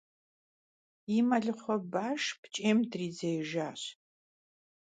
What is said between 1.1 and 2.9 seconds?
Yi melıxhue başş pç'em